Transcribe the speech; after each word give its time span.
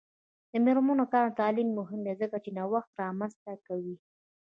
د 0.51 0.53
میرمنو 0.65 1.05
کار 1.13 1.23
او 1.29 1.37
تعلیم 1.41 1.69
مهم 1.79 1.99
دی 2.05 2.13
ځکه 2.21 2.37
چې 2.43 2.49
نوښت 2.57 2.91
رامنځته 3.03 3.51
کوي. 3.67 3.95